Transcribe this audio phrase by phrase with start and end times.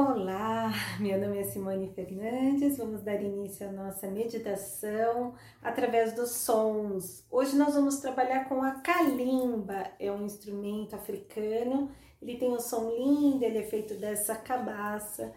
[0.00, 2.78] Olá, meu nome é Simone Fernandes.
[2.78, 7.26] Vamos dar início à nossa meditação através dos sons.
[7.28, 11.90] Hoje nós vamos trabalhar com a kalimba, é um instrumento africano.
[12.22, 15.34] Ele tem um som lindo, ele é feito dessa cabaça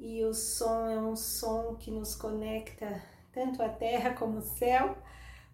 [0.00, 4.96] e o som é um som que nos conecta tanto à terra como ao céu,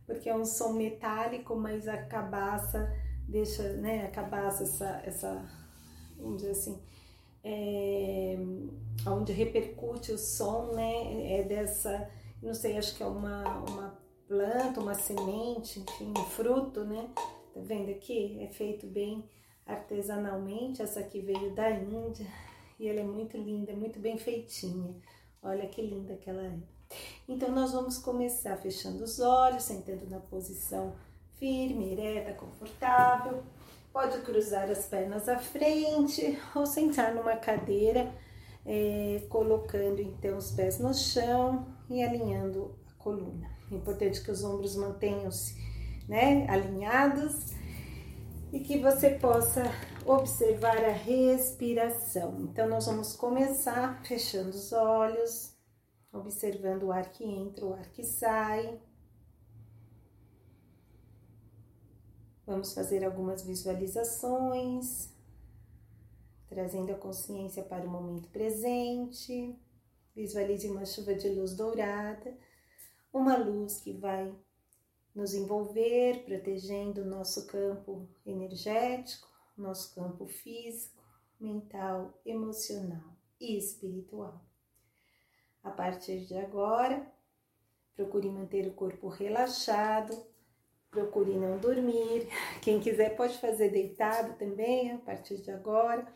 [0.06, 2.88] porque é um som metálico, mas a cabaça
[3.28, 5.64] deixa, né, a cabaça essa essa
[6.16, 6.80] vamos dizer assim,
[7.44, 8.36] é,
[9.06, 11.38] onde repercute o som, né?
[11.38, 12.10] É dessa,
[12.42, 17.08] não sei, acho que é uma, uma planta, uma semente, enfim, um fruto, né?
[17.52, 18.38] Tá vendo aqui?
[18.40, 19.28] É feito bem
[19.66, 20.82] artesanalmente.
[20.82, 22.26] Essa aqui veio da Índia
[22.78, 24.96] e ela é muito linda, muito bem feitinha.
[25.42, 26.58] Olha que linda que ela é.
[27.28, 30.94] Então, nós vamos começar fechando os olhos, sentando na posição
[31.38, 33.42] firme, ereta, confortável.
[33.94, 38.12] Pode cruzar as pernas à frente ou sentar numa cadeira,
[38.66, 43.48] é, colocando então os pés no chão e alinhando a coluna.
[43.70, 45.54] É importante que os ombros mantenham-se
[46.08, 47.52] né, alinhados
[48.52, 49.62] e que você possa
[50.04, 52.40] observar a respiração.
[52.40, 55.56] Então, nós vamos começar fechando os olhos,
[56.12, 58.76] observando o ar que entra, o ar que sai.
[62.46, 65.08] Vamos fazer algumas visualizações,
[66.46, 69.58] trazendo a consciência para o momento presente.
[70.14, 72.36] Visualize uma chuva de luz dourada,
[73.10, 74.34] uma luz que vai
[75.14, 81.02] nos envolver, protegendo o nosso campo energético, nosso campo físico,
[81.40, 84.44] mental, emocional e espiritual.
[85.62, 87.10] A partir de agora,
[87.94, 90.26] procure manter o corpo relaxado,
[90.94, 92.28] procure não dormir.
[92.62, 96.06] Quem quiser pode fazer deitado também a partir de agora,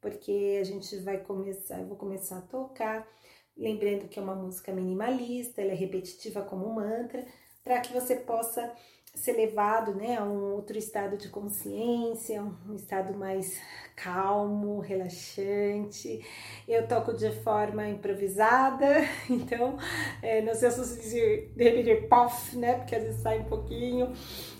[0.00, 3.08] porque a gente vai começar, eu vou começar a tocar.
[3.56, 7.26] Lembrando que é uma música minimalista, ela é repetitiva como um mantra,
[7.64, 8.72] para que você possa
[9.14, 13.60] ser levado né, a um outro estado de consciência, um estado mais
[13.96, 16.24] calmo, relaxante.
[16.66, 18.86] Eu toco de forma improvisada,
[19.28, 19.76] então
[20.22, 22.74] é, não sei se de, de repente pof, né?
[22.74, 24.12] Porque às vezes sai um pouquinho.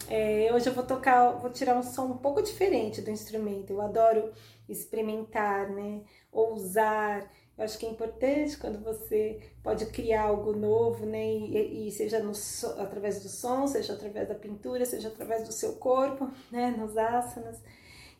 [0.08, 3.72] É, hoje eu vou tocar, vou tirar um som um pouco diferente do instrumento.
[3.72, 4.32] Eu adoro
[4.69, 6.03] experimentar, né?
[6.32, 7.30] Ousar.
[7.60, 11.22] Eu acho que é importante quando você pode criar algo novo, né?
[11.22, 12.32] E, e seja no,
[12.78, 16.71] através do som, seja através da pintura, seja através do seu corpo, né?
[16.71, 17.62] Nos asanas.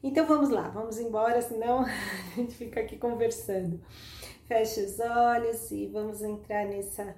[0.03, 3.81] Então vamos lá, vamos embora, senão a gente fica aqui conversando.
[4.47, 7.17] Feche os olhos e vamos entrar nessa,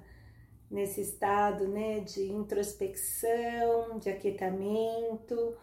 [0.71, 1.99] nesse estado, né?
[1.99, 5.57] De introspecção, de aquietamento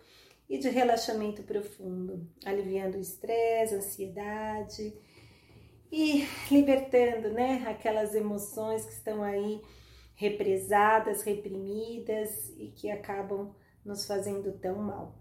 [0.46, 4.92] e de relaxamento profundo, aliviando o estresse, ansiedade
[5.90, 9.60] e libertando, né, aquelas emoções que estão aí
[10.14, 15.18] represadas, reprimidas e que acabam nos fazendo tão mal.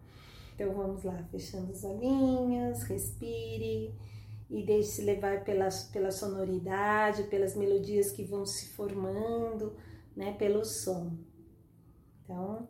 [0.53, 3.95] Então vamos lá, fechando os olhinhos, respire
[4.49, 9.77] e deixe-se levar pela, pela sonoridade, pelas melodias que vão se formando,
[10.15, 11.17] né, pelo som.
[12.23, 12.67] Então,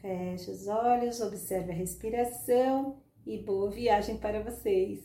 [0.00, 5.00] feche os olhos, observe a respiração e boa viagem para vocês.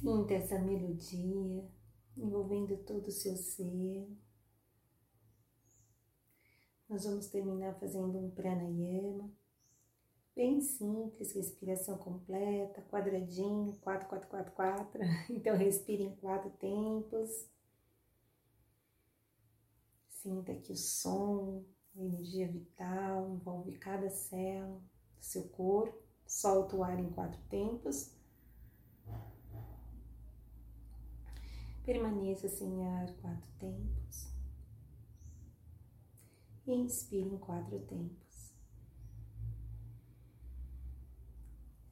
[0.00, 1.68] Sinta essa melodia
[2.16, 4.08] envolvendo todo o seu ser.
[6.88, 9.30] Nós vamos terminar fazendo um pranayama,
[10.34, 15.00] bem simples, respiração completa, quadradinho, 4, 4, 4, 4.
[15.28, 17.46] Então respire em quatro tempos.
[20.08, 21.62] Sinta que o som,
[21.94, 24.80] a energia vital envolve cada célula
[25.18, 26.02] do seu corpo.
[26.26, 28.18] Solta o ar em quatro tempos.
[31.90, 34.32] Permaneça sem ar quatro tempos.
[36.64, 38.54] Inspire em quatro tempos.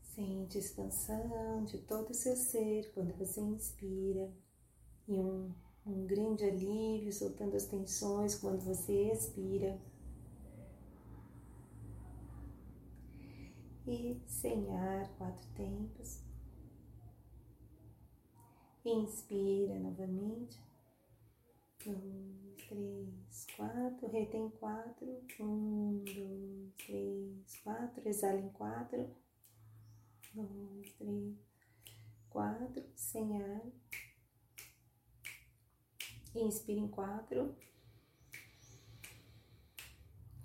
[0.00, 4.32] Sente expansão de todo o seu ser quando você inspira
[5.08, 5.52] e um,
[5.84, 9.80] um grande alívio soltando as tensões quando você expira.
[13.84, 16.27] E sem ar, quatro tempos.
[18.90, 20.58] Inspira novamente.
[21.86, 24.10] Um, três, quatro.
[24.10, 25.22] Retém quatro.
[25.38, 28.08] Um, dois, três, quatro.
[28.08, 29.14] Exala em quatro.
[30.32, 31.36] Dois, três,
[32.30, 32.82] quatro.
[32.94, 33.62] Sem ar.
[36.34, 37.54] Inspira em quatro.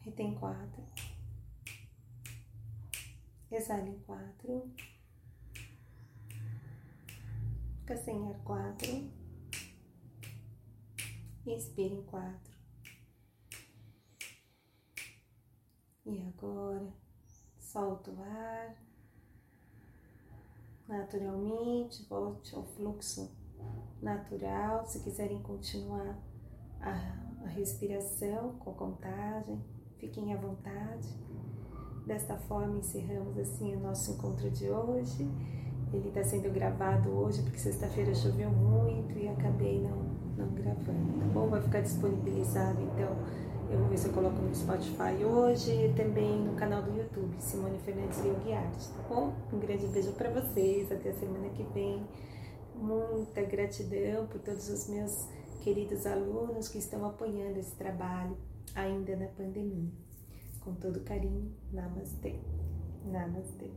[0.02, 0.84] Retém quatro.
[3.50, 4.70] Exala em quatro.
[7.84, 9.12] Fica sem ar quatro.
[11.46, 12.54] Inspira em quatro.
[16.06, 16.94] E agora,
[17.60, 18.78] solta o ar.
[20.88, 23.30] Naturalmente, volte ao fluxo
[24.02, 24.86] natural.
[24.86, 26.18] Se quiserem continuar
[26.80, 29.62] a, a respiração com contagem,
[29.98, 31.10] fiquem à vontade.
[32.08, 35.28] Desta forma, encerramos assim o nosso encontro de hoje.
[35.94, 39.98] Ele está sendo gravado hoje porque sexta-feira choveu muito e acabei não,
[40.36, 41.48] não gravando, tá bom?
[41.48, 43.16] Vai ficar disponibilizado então.
[43.72, 47.36] Eu vou ver se eu coloco no Spotify hoje e também no canal do YouTube,
[47.40, 49.34] Simone Fernandes Yogi Art, tá bom?
[49.52, 52.04] Um grande beijo para vocês, até a semana que vem.
[52.76, 55.28] Muita gratidão por todos os meus
[55.62, 58.36] queridos alunos que estão apoiando esse trabalho
[58.76, 59.92] ainda na pandemia.
[60.60, 62.36] Com todo carinho, Namastê.
[63.06, 63.70] Namastê.